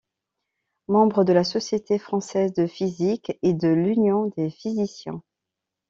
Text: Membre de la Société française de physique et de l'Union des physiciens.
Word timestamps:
Membre 0.87 1.23
de 1.23 1.31
la 1.31 1.43
Société 1.43 1.99
française 1.99 2.53
de 2.53 2.65
physique 2.65 3.33
et 3.43 3.53
de 3.53 3.67
l'Union 3.67 4.31
des 4.35 4.49
physiciens. 4.49 5.21